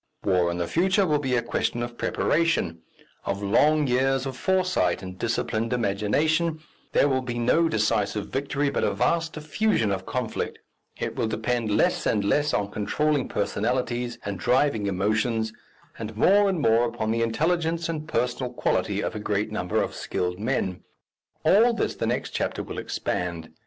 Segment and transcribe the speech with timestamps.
[0.23, 2.81] War in the future will be a question of preparation,
[3.23, 6.59] of long years of foresight and disciplined imagination,
[6.91, 10.57] there will be no decisive victory, but a vast diffusion of conflict
[10.97, 15.53] it will depend less and less on controlling personalities and driving emotions,
[15.99, 19.93] and more and more upon the intelligence and personal quality of a great number of
[19.93, 20.81] skilled men.
[21.45, 23.51] All this the next chapter will expand.